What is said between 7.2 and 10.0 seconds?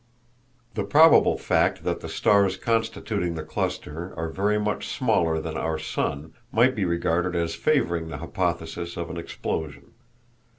as favoring the hypothesis of an explosion.